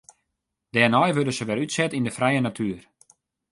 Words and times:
Dêrnei 0.73 1.11
wurde 1.15 1.33
se 1.35 1.43
wer 1.47 1.61
útset 1.65 1.91
yn 1.97 2.05
de 2.07 2.11
frije 2.17 2.41
natuer. 2.43 2.81